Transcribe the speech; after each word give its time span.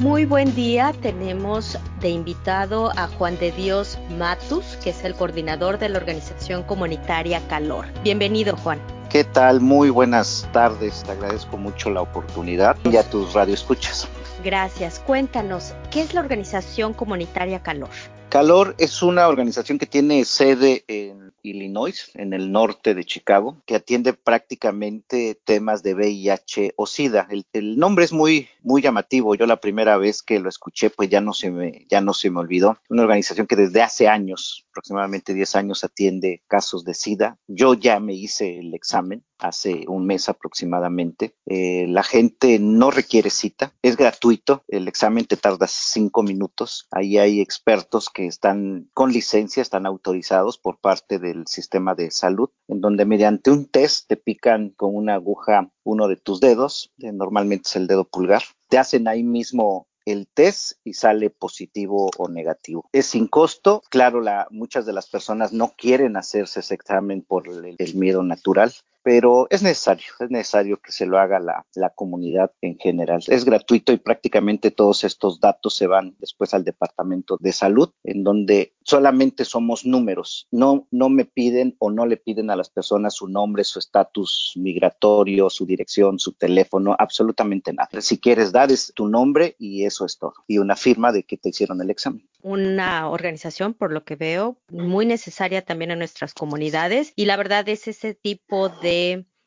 Muy 0.00 0.24
buen 0.24 0.54
día, 0.54 0.94
tenemos 1.02 1.78
de 2.00 2.08
invitado 2.08 2.90
a 2.96 3.06
Juan 3.06 3.38
de 3.38 3.52
Dios 3.52 3.98
Matus, 4.16 4.78
que 4.82 4.90
es 4.90 5.04
el 5.04 5.14
coordinador 5.14 5.78
de 5.78 5.90
la 5.90 5.98
organización 5.98 6.62
comunitaria 6.62 7.46
Calor. 7.48 7.84
Bienvenido, 8.02 8.56
Juan. 8.56 8.80
¿Qué 9.10 9.24
tal? 9.24 9.60
Muy 9.60 9.90
buenas 9.90 10.48
tardes, 10.54 11.02
te 11.02 11.12
agradezco 11.12 11.58
mucho 11.58 11.90
la 11.90 12.00
oportunidad 12.00 12.78
y 12.90 12.96
a 12.96 13.02
tus 13.02 13.34
radioescuchas. 13.34 14.08
Gracias. 14.42 15.00
Cuéntanos, 15.00 15.74
¿qué 15.90 16.00
es 16.00 16.14
la 16.14 16.22
organización 16.22 16.94
comunitaria 16.94 17.62
Calor? 17.62 17.90
Calor 18.30 18.76
es 18.78 19.02
una 19.02 19.26
organización 19.26 19.76
que 19.76 19.86
tiene 19.86 20.24
sede 20.24 20.84
en 20.86 21.32
Illinois, 21.42 22.12
en 22.14 22.32
el 22.32 22.52
norte 22.52 22.94
de 22.94 23.04
Chicago, 23.04 23.60
que 23.66 23.74
atiende 23.74 24.12
prácticamente 24.12 25.36
temas 25.44 25.82
de 25.82 25.94
VIH 25.94 26.74
o 26.76 26.86
SIDA. 26.86 27.26
El, 27.52 27.76
nombre 27.76 28.04
es 28.04 28.12
muy, 28.12 28.48
muy 28.62 28.82
llamativo. 28.82 29.34
Yo 29.34 29.46
la 29.46 29.60
primera 29.60 29.96
vez 29.96 30.22
que 30.22 30.38
lo 30.38 30.48
escuché, 30.48 30.90
pues 30.90 31.10
ya 31.10 31.20
no 31.20 31.32
se 31.32 31.50
me, 31.50 31.86
ya 31.90 32.00
no 32.00 32.14
se 32.14 32.30
me 32.30 32.38
olvidó. 32.38 32.78
Una 32.88 33.02
organización 33.02 33.48
que 33.48 33.56
desde 33.56 33.82
hace 33.82 34.06
años, 34.06 34.64
aproximadamente 34.70 35.34
10 35.34 35.56
años, 35.56 35.82
atiende 35.82 36.44
casos 36.46 36.84
de 36.84 36.94
SIDA. 36.94 37.36
Yo 37.48 37.74
ya 37.74 37.98
me 37.98 38.14
hice 38.14 38.60
el 38.60 38.74
examen 38.74 39.24
hace 39.40 39.84
un 39.88 40.06
mes 40.06 40.28
aproximadamente. 40.28 41.34
Eh, 41.46 41.86
la 41.88 42.02
gente 42.02 42.58
no 42.58 42.90
requiere 42.90 43.30
cita, 43.30 43.72
es 43.82 43.96
gratuito, 43.96 44.62
el 44.68 44.88
examen 44.88 45.26
te 45.26 45.36
tarda 45.36 45.66
cinco 45.68 46.22
minutos. 46.22 46.86
Ahí 46.90 47.18
hay 47.18 47.40
expertos 47.40 48.10
que 48.10 48.26
están 48.26 48.88
con 48.94 49.12
licencia, 49.12 49.62
están 49.62 49.86
autorizados 49.86 50.58
por 50.58 50.78
parte 50.78 51.18
del 51.18 51.46
sistema 51.46 51.94
de 51.94 52.10
salud, 52.10 52.50
en 52.68 52.80
donde 52.80 53.04
mediante 53.04 53.50
un 53.50 53.66
test 53.66 54.08
te 54.08 54.16
pican 54.16 54.70
con 54.70 54.94
una 54.94 55.14
aguja 55.14 55.70
uno 55.82 56.08
de 56.08 56.16
tus 56.16 56.40
dedos, 56.40 56.92
normalmente 56.98 57.68
es 57.68 57.76
el 57.76 57.86
dedo 57.86 58.04
pulgar, 58.04 58.42
te 58.68 58.78
hacen 58.78 59.08
ahí 59.08 59.22
mismo 59.22 59.88
el 60.04 60.28
test 60.28 60.72
y 60.84 60.94
sale 60.94 61.30
positivo 61.30 62.10
o 62.16 62.28
negativo. 62.28 62.88
Es 62.92 63.06
sin 63.06 63.26
costo. 63.26 63.82
Claro, 63.90 64.20
la, 64.20 64.46
muchas 64.50 64.86
de 64.86 64.92
las 64.92 65.08
personas 65.08 65.52
no 65.52 65.74
quieren 65.76 66.16
hacerse 66.16 66.60
ese 66.60 66.74
examen 66.74 67.22
por 67.22 67.48
el 67.48 67.94
miedo 67.94 68.22
natural 68.22 68.72
pero 69.02 69.46
es 69.50 69.62
necesario, 69.62 70.06
es 70.18 70.30
necesario 70.30 70.80
que 70.80 70.92
se 70.92 71.06
lo 71.06 71.18
haga 71.18 71.38
la, 71.38 71.66
la, 71.74 71.90
comunidad 71.90 72.52
en 72.60 72.78
general. 72.78 73.22
Es 73.26 73.44
gratuito 73.44 73.92
y 73.92 73.96
prácticamente 73.96 74.70
todos 74.70 75.04
estos 75.04 75.40
datos 75.40 75.74
se 75.74 75.86
van 75.86 76.14
después 76.18 76.54
al 76.54 76.64
Departamento 76.64 77.36
de 77.40 77.52
Salud, 77.52 77.90
en 78.04 78.24
donde 78.24 78.74
solamente 78.82 79.44
somos 79.44 79.84
números. 79.84 80.48
No, 80.50 80.86
no 80.90 81.08
me 81.08 81.24
piden 81.24 81.76
o 81.78 81.90
no 81.90 82.06
le 82.06 82.16
piden 82.16 82.50
a 82.50 82.56
las 82.56 82.70
personas 82.70 83.14
su 83.14 83.28
nombre, 83.28 83.64
su 83.64 83.78
estatus 83.78 84.52
migratorio, 84.56 85.50
su 85.50 85.66
dirección, 85.66 86.18
su 86.18 86.32
teléfono, 86.32 86.94
absolutamente 86.98 87.72
nada. 87.72 87.88
Si 88.00 88.18
quieres 88.18 88.52
dar 88.52 88.70
es 88.70 88.92
tu 88.94 89.08
nombre 89.08 89.56
y 89.58 89.84
eso 89.84 90.04
es 90.04 90.18
todo. 90.18 90.34
Y 90.46 90.58
una 90.58 90.76
firma 90.76 91.12
de 91.12 91.22
que 91.24 91.36
te 91.36 91.50
hicieron 91.50 91.80
el 91.80 91.90
examen. 91.90 92.28
Una 92.42 93.10
organización, 93.10 93.74
por 93.74 93.92
lo 93.92 94.04
que 94.04 94.16
veo, 94.16 94.56
muy 94.70 95.04
necesaria 95.04 95.62
también 95.62 95.90
en 95.90 95.98
nuestras 95.98 96.32
comunidades 96.32 97.12
y 97.14 97.26
la 97.26 97.36
verdad 97.36 97.68
es 97.68 97.86
ese 97.86 98.14
tipo 98.14 98.70
de 98.70 98.89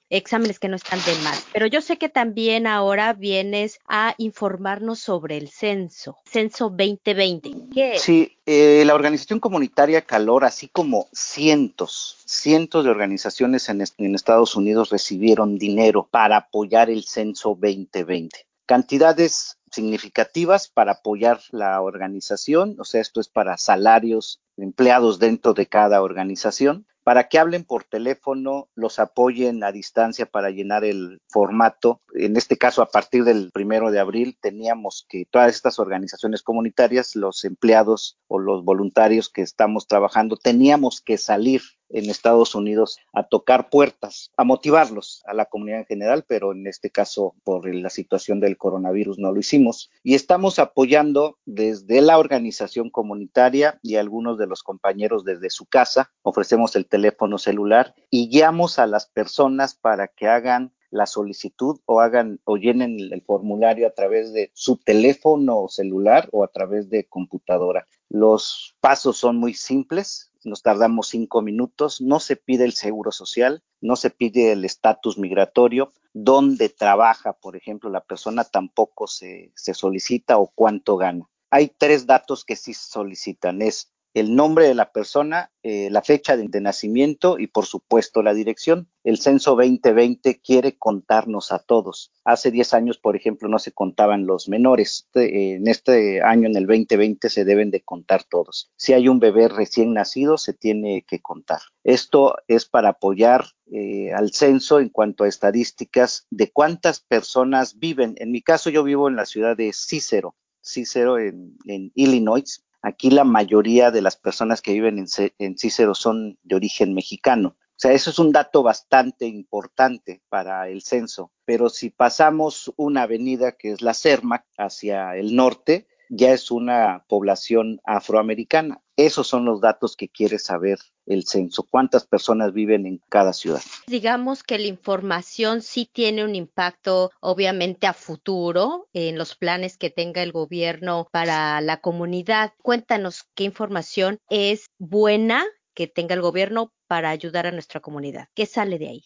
exámenes 0.10 0.60
que 0.60 0.68
no 0.68 0.76
están 0.76 1.00
de 1.06 1.16
más. 1.24 1.46
Pero 1.52 1.66
yo 1.66 1.82
sé 1.82 1.98
que 1.98 2.10
también 2.10 2.68
ahora 2.68 3.14
vienes 3.14 3.80
a 3.88 4.14
informarnos 4.18 5.00
sobre 5.00 5.38
el 5.38 5.50
censo, 5.50 6.18
censo 6.26 6.70
2020. 6.70 7.52
¿Qué 7.74 7.98
Sí, 7.98 8.38
eh, 8.46 8.84
la 8.86 8.94
organización 8.94 9.40
comunitaria 9.40 10.02
Calor, 10.02 10.46
así 10.46 10.68
como 10.68 11.08
cientos, 11.14 12.18
cientos 12.26 12.86
de 12.86 12.92
organizaciones 12.92 13.68
en, 13.70 13.84
en 13.98 14.16
Estados 14.16 14.56
Unidos 14.56 14.92
recibieron 14.92 15.58
dinero 15.58 16.08
para 16.10 16.38
apoyar 16.38 16.90
el 16.90 17.04
censo 17.04 17.58
2020. 17.60 18.46
Cantidades 18.66 19.58
significativas 19.74 20.68
para 20.68 20.94
apoyar 20.94 21.40
la 21.52 21.82
organización, 21.82 22.76
o 22.80 22.86
sea, 22.86 23.02
esto 23.02 23.20
es 23.20 23.28
para 23.28 23.58
salarios 23.58 24.42
empleados 24.58 25.20
dentro 25.20 25.54
de 25.54 25.68
cada 25.68 26.02
organización 26.02 26.86
para 27.04 27.28
que 27.28 27.38
hablen 27.38 27.66
por 27.66 27.84
teléfono, 27.84 28.70
los 28.76 28.98
apoyen 28.98 29.64
a 29.64 29.72
distancia 29.72 30.26
para 30.26 30.50
llenar 30.50 30.86
el 30.86 31.22
formato. 31.28 32.02
En 32.14 32.38
este 32.38 32.58
caso, 32.58 32.82
a 32.82 32.90
partir 32.90 33.26
del 33.26 33.52
primero 33.52 33.92
de 33.92 34.00
abril, 34.00 34.38
teníamos 34.42 35.06
que 35.10 35.26
todas 35.30 35.54
estas 35.54 35.80
organizaciones 35.80 36.42
comunitarias, 36.42 37.16
los 37.16 37.44
empleados 37.44 38.18
o 38.28 38.40
los 38.40 38.64
voluntarios 38.64 39.30
que 39.30 39.42
estamos 39.42 39.88
trabajando, 39.88 40.38
teníamos 40.38 41.02
que 41.02 41.18
salir 41.18 41.62
en 41.94 42.10
Estados 42.10 42.56
Unidos 42.56 42.98
a 43.14 43.24
tocar 43.24 43.70
puertas, 43.70 44.32
a 44.36 44.44
motivarlos 44.44 45.24
a 45.26 45.34
la 45.34 45.46
comunidad 45.46 45.80
en 45.80 45.86
general, 45.86 46.26
pero 46.28 46.52
en 46.52 46.68
este 46.68 46.90
caso 46.90 47.36
por 47.44 47.74
la 47.74 47.90
situación 47.90 48.40
del 48.40 48.58
coronavirus 48.58 49.20
no 49.20 49.32
lo 49.32 49.40
hicimos. 49.40 49.90
Y 50.04 50.16
estamos 50.16 50.60
apoyando 50.60 51.38
desde 51.46 52.02
la 52.02 52.18
organización 52.18 52.90
comunitaria 52.90 53.80
y 53.82 53.96
algunos 53.96 54.38
de 54.38 54.48
los 54.48 54.64
compañeros 54.64 55.24
desde 55.24 55.50
su 55.50 55.66
casa. 55.66 56.12
Ofrecemos 56.24 56.76
el 56.76 56.88
teléfono 56.88 57.38
celular 57.38 57.96
y 58.10 58.30
guiamos 58.30 58.80
a 58.80 58.88
las 58.88 59.08
personas 59.08 59.76
para 59.76 60.08
que 60.08 60.28
hagan 60.28 60.74
la 60.94 61.08
solicitud 61.08 61.80
o 61.86 62.02
hagan 62.02 62.40
o 62.46 62.58
llenen 62.58 62.98
el 63.00 63.22
formulario 63.24 63.88
a 63.88 63.94
través 63.94 64.32
de 64.32 64.52
su 64.54 64.78
teléfono 64.78 65.68
celular 65.68 66.30
o 66.32 66.44
a 66.44 66.48
través 66.50 66.90
de 66.90 67.06
computadora. 67.06 67.88
Los 68.10 68.76
pasos 68.80 69.18
son 69.18 69.38
muy 69.38 69.56
simples, 69.56 70.32
nos 70.46 70.62
tardamos 70.62 71.08
cinco 71.08 71.42
minutos, 71.42 72.02
no 72.02 72.20
se 72.20 72.36
pide 72.36 72.66
el 72.66 72.74
seguro 72.74 73.12
social, 73.12 73.64
no 73.82 73.96
se 73.96 74.10
pide 74.10 74.52
el 74.52 74.66
estatus 74.66 75.18
migratorio, 75.18 75.94
dónde 76.14 76.70
trabaja, 76.70 77.34
por 77.34 77.56
ejemplo, 77.56 77.90
la 77.90 78.04
persona 78.04 78.44
tampoco 78.44 79.08
se, 79.08 79.52
se 79.56 79.74
solicita 79.74 80.38
o 80.38 80.48
cuánto 80.48 80.98
gana. 80.98 81.30
Hay 81.50 81.72
tres 81.78 82.08
datos 82.08 82.46
que 82.46 82.56
sí 82.56 82.74
solicitan, 82.74 83.62
es 83.62 83.93
el 84.14 84.36
nombre 84.36 84.68
de 84.68 84.76
la 84.76 84.92
persona, 84.92 85.52
eh, 85.64 85.90
la 85.90 86.04
fecha 86.04 86.38
de, 86.38 86.62
nacimiento 86.62 87.40
y 87.40 87.48
por 87.48 87.66
supuesto 87.66 88.22
la 88.22 88.34
dirección. 88.34 88.88
El 89.04 89.18
censo 89.18 89.56
2020 89.56 90.40
quiere 90.40 90.78
contarnos 90.78 91.52
a 91.52 91.60
todos. 91.60 92.12
Hace 92.24 92.52
10 92.52 92.74
años, 92.76 92.98
por 93.00 93.16
ejemplo, 93.16 93.50
no 93.50 93.58
se 93.58 93.72
contaban 93.72 94.28
los 94.28 94.48
menores. 94.48 95.06
Este, 95.08 95.56
en 95.56 95.68
este 95.68 96.22
año, 96.22 96.48
en 96.48 96.56
el 96.56 96.68
2020, 96.68 97.30
se 97.30 97.44
deben 97.44 97.72
de 97.72 97.82
contar 97.82 98.24
todos. 98.24 98.72
Si 98.76 98.94
hay 98.94 99.08
un 99.08 99.20
bebé 99.20 99.48
recién 99.48 99.94
nacido, 99.94 100.38
se 100.38 100.54
tiene 100.54 101.04
que 101.08 101.20
contar. 101.20 101.62
Esto 101.84 102.36
es 102.48 102.66
para 102.66 102.90
apoyar 102.90 103.46
eh, 103.72 104.14
al 104.14 104.32
censo 104.32 104.80
en 104.80 104.90
cuanto 104.90 105.24
a 105.24 105.28
estadísticas 105.28 106.28
de 106.30 106.52
cuántas 106.52 107.00
personas 107.00 107.80
viven. 107.80 108.14
En 108.18 108.32
mi 108.32 108.42
caso, 108.42 108.70
yo 108.70 108.84
vivo 108.84 109.10
en 109.10 109.16
la 109.16 109.26
ciudad 109.26 109.58
de 109.58 109.74
Cícero, 109.74 110.36
Cícero 110.62 111.18
en 111.18 111.58
Illinois, 111.96 112.64
Aquí 112.84 113.10
la 113.10 113.24
mayoría 113.24 113.92
de 113.92 114.02
las 114.02 114.18
personas 114.18 114.62
que 114.62 114.74
viven 114.74 115.00
en, 115.00 115.58
Cícero 115.58 115.96
son 115.96 116.38
de 116.44 116.56
origen 116.56 116.94
mexicano. 116.94 117.56
O 117.58 117.76
sea, 117.78 117.94
eso 117.94 118.10
es 118.10 118.20
un 118.20 118.34
dato 118.34 118.62
bastante 118.62 119.26
importante 119.26 120.22
para 120.28 120.68
el 120.68 120.82
censo. 120.82 121.32
Pero 121.46 121.70
si 121.70 121.90
pasamos 121.90 122.74
una 122.76 123.04
avenida 123.04 123.54
que 123.54 123.72
es 123.72 123.82
la 123.82 123.94
Cermac 123.94 124.46
hacia 124.58 125.16
el 125.16 125.34
norte, 125.34 125.88
ya 126.10 126.34
es 126.34 126.52
una 126.52 127.06
población 127.08 127.80
afroamericana. 127.86 128.83
Esos 128.96 129.28
son 129.28 129.46
los 129.46 129.60
datos 129.60 129.96
que 129.96 130.08
quiere 130.08 130.38
saber 130.38 130.80
el 131.06 131.26
censo, 131.26 131.64
cuántas 131.64 132.06
personas 132.06 132.54
viven 132.54 132.86
en 132.86 133.02
cada 133.10 133.34
ciudad. 133.34 133.62
Digamos 133.88 134.44
que 134.44 134.60
la 134.60 134.68
información 134.68 135.62
sí 135.62 135.90
tiene 135.92 136.24
un 136.24 136.36
impacto 136.36 137.12
obviamente 137.20 137.88
a 137.88 137.94
futuro 137.94 138.88
en 138.94 139.18
los 139.18 139.36
planes 139.36 139.78
que 139.78 139.90
tenga 139.90 140.22
el 140.22 140.32
gobierno 140.32 141.08
para 141.12 141.60
la 141.62 141.82
comunidad. 141.82 142.54
Cuéntanos 142.62 143.26
qué 143.36 143.44
información 143.44 144.20
es 144.30 144.68
buena 144.78 145.44
que 145.74 145.88
tenga 145.88 146.14
el 146.14 146.22
gobierno 146.22 146.72
para 146.88 147.10
ayudar 147.10 147.48
a 147.48 147.52
nuestra 147.52 147.80
comunidad. 147.80 148.28
¿Qué 148.36 148.46
sale 148.46 148.78
de 148.78 148.90
ahí? 148.90 149.06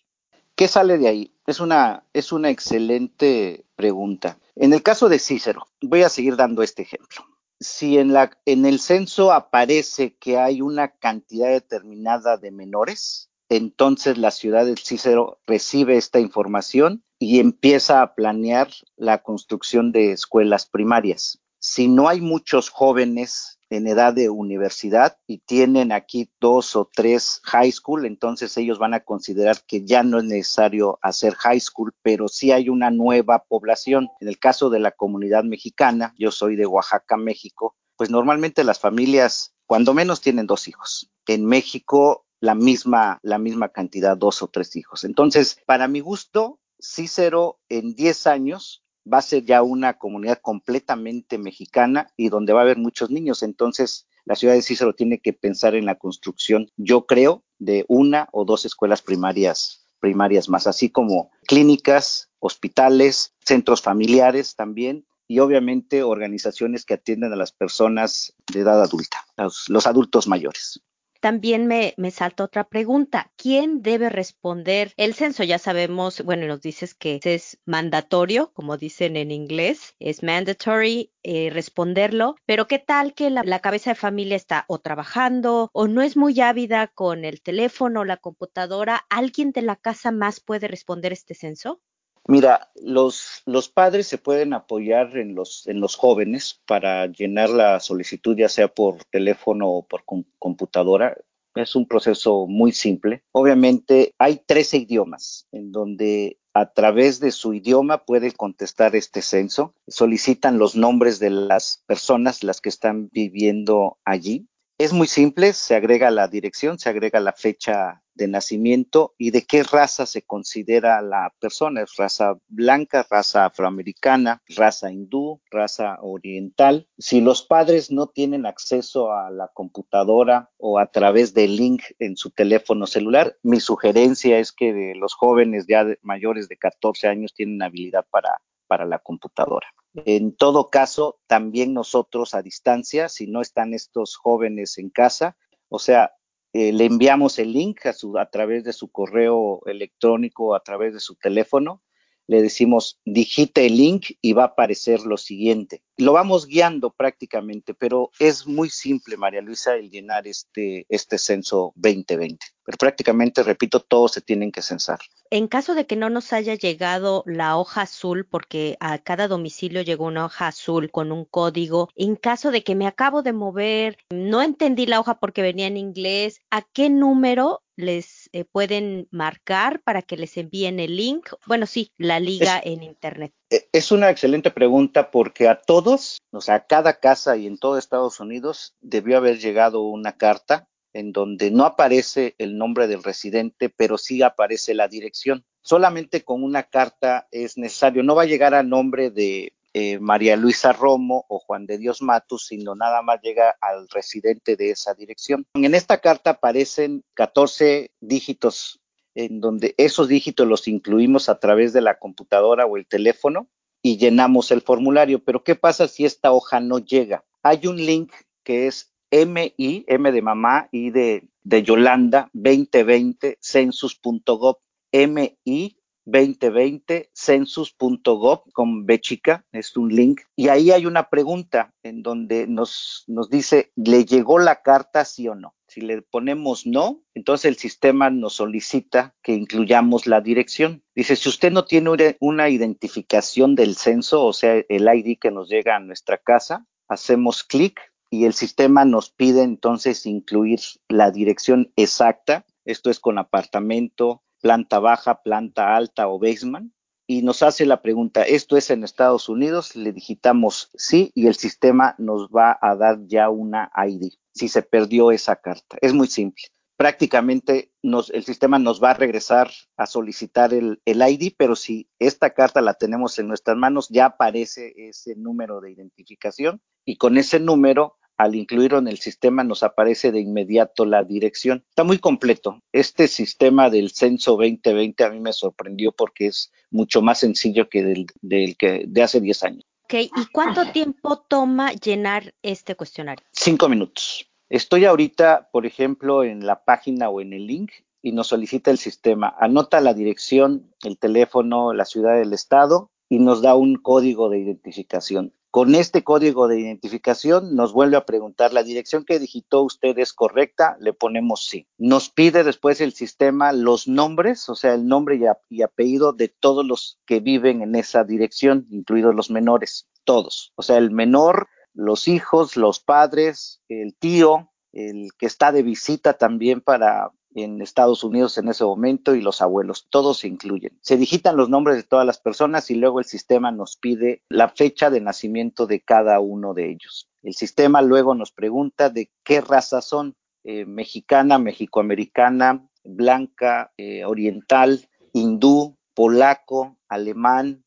¿Qué 0.56 0.68
sale 0.68 0.98
de 0.98 1.08
ahí? 1.08 1.34
Es 1.46 1.59
una, 1.59 2.04
es 2.14 2.31
una 2.31 2.50
excelente 2.50 3.66
pregunta. 3.75 4.38
En 4.56 4.74
el 4.74 4.84
caso 4.84 5.08
de 5.08 5.19
Cícero, 5.19 5.68
voy 5.81 6.02
a 6.04 6.09
seguir 6.09 6.36
dando 6.36 6.64
este 6.64 6.81
ejemplo. 6.81 7.24
Si 7.59 7.98
en, 7.98 8.13
la, 8.13 8.31
en 8.45 8.65
el 8.65 8.80
censo 8.80 9.31
aparece 9.31 10.15
que 10.15 10.38
hay 10.38 10.62
una 10.62 10.89
cantidad 10.89 11.50
determinada 11.50 12.38
de 12.38 12.51
menores, 12.51 13.31
entonces 13.50 14.18
la 14.18 14.31
ciudad 14.31 14.65
de 14.65 14.75
Cícero 14.75 15.39
recibe 15.48 15.98
esta 15.98 16.19
información 16.19 17.04
y 17.19 17.39
empieza 17.39 18.01
a 18.01 18.13
planear 18.13 18.69
la 18.95 19.24
construcción 19.24 19.92
de 19.92 20.12
escuelas 20.12 20.65
primarias. 20.68 21.42
Si 21.59 21.88
no 21.88 22.07
hay 22.07 22.21
muchos 22.21 22.69
jóvenes 22.69 23.59
en 23.69 23.88
edad 23.88 24.13
de 24.13 24.30
universidad 24.30 25.18
y 25.27 25.39
tienen 25.39 25.92
aquí 25.92 26.30
dos 26.39 26.75
o 26.75 26.89
tres 26.94 27.42
high 27.44 27.71
school, 27.71 28.06
entonces 28.06 28.56
ellos 28.57 28.80
van 28.80 28.94
a 28.94 29.01
considerar 29.01 29.57
que 29.68 29.86
ya 29.86 30.04
no 30.04 30.19
es 30.19 30.24
necesario 30.24 31.00
hacer 31.01 31.36
high 31.36 31.59
school, 31.59 31.94
pero 32.01 32.27
sí 32.27 32.51
hay 32.51 32.69
una 32.69 32.92
nueva 32.92 33.44
población. 33.48 34.09
En 34.19 34.27
el 34.27 34.39
caso 34.39 34.69
de 34.69 34.80
la 34.80 34.92
comunidad 34.92 35.44
mexicana, 35.44 36.13
yo 36.18 36.31
soy 36.31 36.56
de 36.56 36.65
Oaxaca, 36.65 37.18
México, 37.18 37.75
pues 37.98 38.09
normalmente 38.09 38.63
las 38.63 38.80
familias 38.80 39.54
cuando 39.65 39.94
menos 39.94 40.21
tienen 40.21 40.48
dos 40.48 40.68
hijos. 40.68 41.12
En 41.25 41.45
México 41.45 42.25
la 42.39 42.56
misma, 42.56 43.19
la 43.24 43.38
misma 43.38 43.69
cantidad, 43.69 44.15
dos 44.15 44.42
o 44.42 44.48
tres 44.48 44.75
hijos. 44.75 45.04
Entonces, 45.04 45.59
para 45.65 45.88
mi 45.88 46.00
gusto, 46.00 46.59
Cícero 46.80 47.59
en 47.69 47.95
10 47.95 48.27
años 48.27 48.83
va 49.12 49.19
a 49.19 49.21
ser 49.21 49.44
ya 49.44 49.62
una 49.62 49.98
comunidad 49.98 50.39
completamente 50.42 51.38
mexicana 51.38 52.12
y 52.18 52.30
donde 52.30 52.54
va 52.54 52.62
a 52.62 52.63
haber 52.63 52.77
muchos 52.77 53.09
niños. 53.09 53.44
Entonces, 53.44 54.07
la 54.25 54.36
ciudad 54.36 54.54
de 54.54 54.62
Cícero 54.62 54.94
tiene 54.94 55.19
que 55.19 55.33
pensar 55.33 55.75
en 55.75 55.86
la 55.86 55.95
construcción, 55.95 56.69
yo 56.75 57.06
creo, 57.06 57.44
de 57.59 57.86
una 57.88 58.27
o 58.31 58.45
dos 58.45 58.65
escuelas 58.65 59.01
primarias 59.01 59.83
primarias 60.00 60.48
más, 60.50 60.68
así 60.68 60.89
como 60.89 61.31
clínicas, 61.48 62.30
hospitales, 62.39 63.33
centros 63.44 63.81
familiares 63.81 64.56
también 64.56 65.06
y 65.27 65.39
obviamente 65.39 66.04
organizaciones 66.04 66.86
que 66.86 66.94
atienden 66.94 67.33
a 67.33 67.36
las 67.36 67.51
personas 67.51 68.33
de 68.51 68.62
edad 68.62 68.81
adulta, 68.81 69.25
los, 69.68 69.88
adultos 69.88 70.27
mayores. 70.27 70.81
También 71.22 71.68
me, 71.68 71.94
me 71.98 72.12
salta 72.12 72.44
otra 72.44 72.68
pregunta. 72.68 73.31
¿Quién 73.36 73.81
debe 73.81 74.10
responder 74.10 74.94
el 74.98 75.14
censo? 75.14 75.44
Ya 75.44 75.60
sabemos, 75.60 76.22
bueno, 76.24 76.48
nos 76.48 76.62
dices 76.62 76.94
que 76.94 77.19
es 77.24 77.60
mandatorio, 77.66 78.52
como 78.54 78.78
dicen 78.78 79.18
en 79.18 79.31
inglés, 79.31 79.96
es 80.00 80.24
mandatory 80.24 81.12
eh, 81.24 81.50
responderlo, 81.52 82.36
pero 82.46 82.68
¿qué 82.68 82.80
tal 82.80 83.14
que 83.14 83.30
la, 83.30 83.44
la, 83.44 83.60
cabeza 83.60 83.92
de 83.92 83.96
familia 83.96 84.36
está 84.36 84.66
o 84.68 84.80
trabajando 84.80 85.69
o 85.74 85.88
no 85.88 86.02
es 86.02 86.16
muy 86.16 86.40
ávida 86.40 86.88
con 86.88 87.25
el 87.25 87.42
teléfono 87.42 88.02
o 88.02 88.06
la 88.06 88.18
computadora? 88.18 89.06
¿Alguien 89.10 89.52
de 89.52 89.62
la 89.62 89.75
casa 89.75 90.12
más 90.12 90.40
puede 90.40 90.68
responder 90.68 91.12
este 91.14 91.36
censo? 91.36 91.81
Mira, 92.27 92.69
los, 92.75 93.41
los 93.45 93.69
padres 93.69 94.07
se 94.07 94.18
pueden 94.18 94.53
apoyar 94.53 95.18
en 95.18 95.33
los, 95.33 95.65
en 95.68 95.79
los 95.79 95.95
jóvenes 95.95 96.62
para 96.68 97.07
llenar 97.07 97.50
la 97.50 97.79
solicitud, 97.79 98.38
ya 98.38 98.50
sea 98.50 98.68
por 98.68 99.03
teléfono 99.06 99.69
o 99.69 99.88
por 99.88 100.03
computadora. 100.38 101.15
Es 101.56 101.75
un 101.75 101.88
proceso 101.88 102.45
muy 102.45 102.74
simple. 102.74 103.24
Obviamente 103.31 104.13
hay 104.18 104.41
13 104.45 104.77
idiomas 104.77 105.47
en 105.53 105.71
donde 105.71 106.38
a 106.53 106.74
través 106.74 107.19
de 107.19 107.31
su 107.31 107.53
idioma 107.53 108.03
pueden 108.03 108.31
contestar 108.31 108.95
este 108.95 109.21
censo. 109.21 109.73
Solicitan 109.88 110.57
los 110.57 110.75
nombres 110.75 111.19
de 111.19 111.30
las 111.30 111.83
personas, 111.88 112.44
las 112.44 112.62
que 112.62 112.69
están 112.69 113.09
viviendo 113.09 114.00
allí. 114.03 114.47
Es 114.79 114.94
muy 114.94 115.07
simple, 115.07 115.53
se 115.53 115.74
agrega 115.74 116.12
la 116.12 116.27
dirección, 116.27 116.77
se 116.77 116.89
agrega 116.89 117.19
la 117.19 117.33
fecha 117.33 118.03
de 118.13 118.27
nacimiento 118.27 119.15
y 119.18 119.31
de 119.31 119.44
qué 119.44 119.63
raza 119.63 120.06
se 120.06 120.21
considera 120.21 121.01
la 121.01 121.33
persona. 121.39 121.81
¿Es 121.81 121.95
raza 121.95 122.38
blanca, 122.47 123.03
raza 123.09 123.45
afroamericana, 123.45 124.44
raza 124.50 124.91
hindú, 124.91 125.41
raza 125.50 125.97
oriental? 126.01 126.88
Si 127.00 127.21
los 127.21 127.41
padres 127.41 127.89
no 127.89 128.06
tienen 128.06 128.45
acceso 128.45 129.12
a 129.13 129.31
la 129.31 129.47
computadora 129.51 130.51
o 130.57 130.77
a 130.77 130.85
través 130.91 131.33
del 131.33 131.56
link 131.56 131.81
en 131.97 132.15
su 132.15 132.30
teléfono 132.30 132.85
celular, 132.85 133.35
mi 133.41 133.59
sugerencia 133.59 134.38
es 134.38 134.51
que 134.51 134.94
los 134.95 135.15
jóvenes 135.15 135.65
ya 135.68 135.88
mayores 136.03 136.50
de 136.50 136.57
14 136.57 137.07
años 137.07 137.33
tienen 137.33 137.63
habilidad 137.63 138.06
para, 138.12 138.41
para 138.68 138.85
la 138.85 139.00
computadora. 139.00 139.68
En 140.05 140.35
todo 140.35 140.69
caso, 140.69 141.19
también 141.27 141.73
nosotros 141.73 142.33
a 142.33 142.41
distancia, 142.41 143.09
si 143.09 143.27
no 143.27 143.41
están 143.41 143.73
estos 143.73 144.15
jóvenes 144.15 144.77
en 144.77 144.89
casa, 144.89 145.38
o 145.69 145.79
sea, 145.79 146.11
eh, 146.53 146.71
le 146.71 146.85
enviamos 146.85 147.39
el 147.39 147.53
link 147.53 147.85
a, 147.85 147.94
su, 147.94 148.17
a 148.17 148.29
través 148.29 148.63
de 148.63 148.73
su 148.73 148.89
correo 148.89 149.61
electrónico, 149.65 150.55
a 150.55 150.61
través 150.61 150.94
de 150.94 150.99
su 150.99 151.15
teléfono, 151.15 151.83
le 152.27 152.41
decimos 152.41 152.99
digite 153.05 153.65
el 153.65 153.77
link 153.77 154.07
y 154.21 154.33
va 154.33 154.44
a 154.44 154.47
aparecer 154.47 155.01
lo 155.01 155.17
siguiente. 155.17 155.81
Lo 155.95 156.13
vamos 156.13 156.45
guiando 156.45 156.91
prácticamente, 156.91 157.73
pero 157.73 158.11
es 158.19 158.45
muy 158.45 158.69
simple, 158.69 159.17
María 159.17 159.41
Luisa, 159.41 159.75
el 159.75 159.89
llenar 159.89 160.27
este, 160.27 160.85
este 160.89 161.17
censo 161.17 161.71
2020. 161.75 162.45
Pero 162.68 162.78
prácticamente, 162.78 163.44
repito, 163.44 163.80
todos 163.80 164.12
se 164.12 164.19
tienen 164.19 164.52
que 164.52 164.62
censar. 164.62 165.00
En 165.30 165.48
caso 165.48 165.74
de 165.74 165.86
que 165.86 165.96
no 165.96 166.10
nos 166.10 166.34
haya 166.34 166.54
llegado 166.54 167.24
la 167.25 167.56
hoja 167.56 167.84
azul, 167.84 168.28
porque 168.30 168.75
a 168.81 168.98
cada 168.98 169.30
domicilio 169.30 169.84
llegó 169.84 170.04
una 170.04 170.25
hoja 170.25 170.48
azul 170.48 170.92
con 170.92 171.14
un 171.14 171.24
código, 171.24 171.88
en 171.96 172.18
caso 172.18 172.52
de 172.52 172.66
que 172.66 172.75
me 172.75 172.86
acabo 172.86 173.24
de 173.24 173.31
mover, 173.31 173.98
no 174.10 174.42
entendí 174.42 174.86
la 174.86 175.00
hoja 175.00 175.18
porque 175.18 175.42
venía 175.42 175.68
en 175.68 175.78
inglés, 175.78 176.42
¿a 176.52 176.62
qué 176.62 176.90
número 176.90 177.64
les 177.78 178.30
eh, 178.34 178.44
pueden 178.44 179.08
marcar 179.12 179.81
para 179.84 180.02
que 180.02 180.18
les 180.18 180.36
envíen 180.36 180.81
el 180.81 180.98
link? 180.98 181.30
Bueno, 181.46 181.68
sí, 181.68 181.94
la 181.98 182.19
liga 182.19 182.60
en 182.62 182.84
Internet. 182.84 183.31
E, 183.50 183.69
es 183.72 183.94
una 183.94 184.10
excelente 184.10 184.52
pregunta 184.52 185.10
porque 185.10 185.48
a 185.48 185.62
todos, 185.62 186.18
o 186.31 186.42
sea, 186.42 186.56
a 186.56 186.68
cada 186.68 187.00
casa 187.00 187.38
y 187.38 187.48
en 187.48 187.58
todo 187.58 187.78
Estados 187.78 188.19
Unidos 188.19 188.75
debió 188.81 189.16
haber 189.16 189.40
llegado 189.40 189.84
una 189.84 190.18
carta 190.18 190.68
en 190.97 191.11
donde 191.11 191.51
no 191.51 191.63
aparece 191.63 192.33
el 192.39 192.57
nombre 192.57 192.88
del 192.88 193.03
residente, 193.03 193.69
pero 193.69 193.99
sí 193.99 194.23
aparece 194.23 194.73
la 194.73 194.88
dirección. 194.88 195.45
Solamente 195.61 196.23
con 196.23 196.44
una 196.44 196.63
carta 196.63 197.27
es 197.29 197.55
necesario, 197.55 198.01
no 198.01 198.15
va 198.15 198.23
a 198.23 198.27
llegar 198.27 198.55
a 198.55 198.63
nombre 198.63 199.11
de 199.11 199.53
eh, 199.73 199.99
María 199.99 200.35
Luisa 200.35 200.73
Romo 200.73 201.25
o 201.29 201.38
Juan 201.38 201.67
de 201.67 201.77
Dios 201.77 202.01
Matus, 202.01 202.47
sino 202.47 202.73
nada 202.73 203.03
más 203.03 203.21
llega 203.21 203.55
al 203.61 203.88
residente 203.89 204.55
de 204.55 204.71
esa 204.71 204.95
dirección. 204.95 205.45
En 205.53 205.75
esta 205.75 205.99
carta 205.99 206.31
aparecen 206.31 207.03
14 207.13 207.91
dígitos 207.99 208.81
en 209.13 209.39
donde 209.39 209.75
esos 209.77 210.07
dígitos 210.07 210.47
los 210.47 210.67
incluimos 210.67 211.29
a 211.29 211.39
través 211.39 211.73
de 211.73 211.81
la 211.81 211.99
computadora 211.99 212.65
o 212.65 212.75
el 212.75 212.88
teléfono 212.88 213.47
y 213.83 213.97
llenamos 213.97 214.49
el 214.49 214.61
formulario. 214.61 215.23
Pero 215.23 215.44
¿qué 215.44 215.53
pasa 215.53 215.88
si 215.88 216.05
esta 216.05 216.31
hoja 216.31 216.59
no 216.59 216.79
llega? 216.79 217.23
Hay 217.44 217.67
un 217.67 217.77
link 217.77 218.11
que 218.44 218.65
es 218.65 218.96
MI, 219.12 219.86
M 219.88 220.12
de 220.12 220.21
mamá, 220.21 220.69
y 220.71 220.92
de, 220.92 221.27
de 221.44 221.63
Yolanda, 221.63 222.30
2020, 222.33 223.38
census.gov, 223.42 224.57
MI 224.92 225.77
2020 226.07 227.09
census.gov 227.13 228.51
con 228.54 228.86
B 228.86 229.00
chica, 229.01 229.45
es 229.51 229.75
un 229.75 229.94
link, 229.94 230.21
y 230.36 230.48
ahí 230.48 230.71
hay 230.71 230.86
una 230.86 231.09
pregunta 231.09 231.74
en 231.83 232.01
donde 232.01 232.48
nos, 232.48 233.04
nos 233.07 233.30
dice, 233.30 233.71
¿le 233.75 234.06
llegó 234.06 234.39
la 234.39 234.62
carta 234.62 235.04
sí 235.04 235.27
o 235.27 235.36
no? 235.36 235.54
Si 235.68 235.81
le 235.81 236.01
ponemos 236.01 236.65
no, 236.65 237.04
entonces 237.13 237.45
el 237.45 237.57
sistema 237.57 238.09
nos 238.09 238.36
solicita 238.36 239.15
que 239.21 239.33
incluyamos 239.33 240.07
la 240.07 240.21
dirección. 240.21 240.81
Dice, 240.95 241.18
si 241.18 241.27
usted 241.27 241.51
no 241.51 241.65
tiene 241.65 242.15
una 242.21 242.50
identificación 242.50 243.56
del 243.56 243.75
censo, 243.75 244.25
o 244.25 244.31
sea, 244.31 244.63
el 244.69 244.88
ID 244.88 245.18
que 245.19 245.30
nos 245.30 245.50
llega 245.50 245.75
a 245.75 245.81
nuestra 245.81 246.18
casa, 246.18 246.65
hacemos 246.88 247.44
clic 247.44 247.81
y 248.09 248.25
el 248.25 248.33
sistema 248.33 248.86
nos 248.86 249.09
pide 249.09 249.44
entonces 249.44 250.06
incluir 250.06 250.59
la 250.88 251.12
dirección 251.12 251.71
exacta. 251.75 252.45
Esto 252.65 252.89
es 252.89 253.00
con 253.00 253.18
apartamento, 253.18 254.24
planta 254.42 254.80
baja, 254.80 255.21
planta 255.24 255.75
alta 255.75 256.07
o 256.07 256.19
basement, 256.19 256.71
y 257.09 257.21
nos 257.21 257.42
hace 257.42 257.65
la 257.65 257.81
pregunta, 257.81 258.24
¿esto 258.24 258.57
es 258.57 258.69
en 258.69 258.83
Estados 258.83 259.30
Unidos? 259.30 259.77
Le 259.77 259.94
digitamos 259.94 260.69
sí 260.75 261.12
y 261.15 261.27
el 261.27 261.36
sistema 261.36 261.95
nos 261.98 262.27
va 262.27 262.57
a 262.62 262.75
dar 262.75 263.00
ya 263.07 263.30
una 263.30 263.71
ID 263.87 264.11
si 264.33 264.49
se 264.49 264.61
perdió 264.61 265.11
esa 265.11 265.37
carta. 265.37 265.78
Es 265.81 265.94
muy 265.94 266.07
simple. 266.07 266.44
Prácticamente 266.76 267.71
el 267.81 268.23
sistema 268.23 268.59
nos 268.59 268.83
va 268.83 268.92
a 268.92 268.95
regresar 268.95 269.49
a 269.78 269.87
solicitar 269.87 270.54
el, 270.54 270.81
el 270.85 271.02
ID, 271.02 271.33
pero 271.37 271.56
si 271.56 271.90
esta 271.97 272.33
carta 272.33 272.61
la 272.61 272.73
tenemos 272.73 273.18
en 273.18 273.30
nuestras 273.30 273.57
manos, 273.57 273.87
ya 273.90 274.06
aparece 274.06 274.73
ese 274.76 275.16
número 275.16 275.61
de 275.61 275.71
identificación 275.71 276.61
y 276.85 276.97
con 276.97 277.18
ese 277.18 277.40
número 277.40 277.96
al 278.18 278.36
incluirlo 278.36 278.80
en 278.80 278.88
el 278.88 278.97
sistema 278.97 279.44
nos 279.44 279.64
aparece 279.64 280.12
de 280.12 280.19
inmediato 280.19 280.86
la 280.86 281.04
dirección. 281.04 281.64
Está 281.69 281.83
muy 281.83 282.00
completo. 282.00 282.62
Este 282.71 283.07
sistema 283.07 283.69
del 283.69 283.92
censo 283.92 284.31
2020 284.31 285.04
a 285.04 285.09
mí 285.09 285.19
me 285.19 285.33
sorprendió 285.33 285.92
porque 285.92 286.28
es 286.28 286.52
mucho 286.71 287.02
más 287.02 287.19
sencillo 287.19 287.69
que 287.69 287.83
del, 287.83 288.07
del 288.21 288.57
que 288.57 288.86
de 288.88 289.04
hace 289.04 289.21
10 289.21 289.44
años. 289.44 289.64
Ok, 289.83 289.94
¿y 289.94 290.26
cuánto 290.33 290.69
tiempo 290.71 291.24
toma 291.30 291.71
llenar 291.71 292.33
este 292.42 292.76
cuestionario? 292.76 293.26
Cinco 293.31 293.69
minutos. 293.69 294.30
Estoy 294.50 294.86
ahorita, 294.86 295.50
por 295.52 295.66
ejemplo, 295.66 296.24
en 296.24 296.45
la 296.45 296.64
página 296.64 297.09
o 297.09 297.21
en 297.21 297.33
el 297.33 297.47
link 297.47 297.71
y 298.02 298.12
nos 298.12 298.28
solicita 298.28 298.71
el 298.71 298.78
sistema. 298.78 299.36
Anota 299.40 299.80
la 299.80 299.94
dirección, 299.94 300.74
el 300.83 300.97
teléfono, 300.97 301.74
la 301.74 301.86
ciudad 301.86 302.18
del 302.18 302.33
estado 302.33 302.92
y 303.09 303.19
nos 303.19 303.42
da 303.42 303.56
un 303.56 303.76
código 303.76 304.30
de 304.30 304.40
identificación. 304.40 305.33
Con 305.57 305.73
este 305.73 306.04
código 306.04 306.47
de 306.47 306.59
identificación 306.59 307.56
nos 307.56 307.73
vuelve 307.73 307.97
a 307.97 308.06
preguntar, 308.06 308.54
¿la 308.54 308.61
dirección 308.61 309.06
que 309.06 309.18
digitó 309.18 309.64
usted 309.64 309.97
es 309.97 310.14
correcta? 310.14 310.78
Le 310.80 310.94
ponemos 310.94 311.47
sí. 311.47 311.66
Nos 311.80 312.11
pide 312.11 312.44
después 312.44 312.80
el 312.80 312.94
sistema 312.94 313.52
los 313.54 313.87
nombres, 313.87 314.49
o 314.49 314.54
sea, 314.54 314.76
el 314.76 314.85
nombre 314.85 315.19
y, 315.49 315.64
apellido 315.64 316.14
de 316.14 316.28
todos 316.28 316.64
los 316.64 316.99
que 317.07 317.21
viven 317.21 317.64
en 317.64 317.73
esa 317.73 318.04
dirección, 318.04 318.68
incluidos 318.69 319.16
los 319.16 319.31
menores, 319.31 319.90
todos. 320.04 320.54
O 320.57 320.61
sea, 320.61 320.78
el 320.78 320.92
menor, 320.92 321.47
los 321.73 322.07
hijos, 322.07 322.56
los 322.56 322.80
padres, 322.80 323.59
el 323.68 323.95
tío, 323.95 324.52
el 324.73 325.09
que 325.18 325.26
está 325.26 325.52
de 325.52 325.64
visita 325.64 326.14
también 326.19 326.61
para 326.61 327.09
en 327.37 327.61
Estados 327.61 328.03
Unidos 328.03 328.37
en 328.37 328.49
ese 328.49 328.63
momento 328.63 329.13
y 329.13 329.21
los 329.21 329.41
abuelos, 329.41 329.87
todos 329.89 330.19
se 330.19 330.27
incluyen. 330.27 330.77
Se 330.81 330.97
digitan 330.97 331.37
los 331.37 331.49
nombres 331.49 331.77
de 331.77 331.83
todas 331.83 332.06
las 332.06 332.19
personas 332.19 332.71
y 332.71 332.75
luego 332.75 332.99
el 332.99 333.06
sistema 333.06 333.51
nos 333.51 333.77
pide 333.77 334.23
la 334.29 334.49
fecha 334.49 334.89
de 334.89 335.01
nacimiento 335.01 335.67
de 335.67 335.81
cada 335.81 336.19
uno 336.19 336.53
de 336.53 336.71
ellos. 336.71 337.09
El 337.21 337.33
sistema 337.33 337.81
luego 337.81 338.15
nos 338.15 338.31
pregunta 338.31 338.89
de 338.89 339.11
qué 339.23 339.41
raza 339.41 339.81
son, 339.81 340.15
eh, 340.44 340.65
mexicana, 340.65 341.37
mexicoamericana, 341.37 342.67
blanca, 342.83 343.71
eh, 343.77 344.06
oriental, 344.06 344.89
hindú, 345.13 345.77
polaco, 345.94 346.77
alemán, 346.87 347.63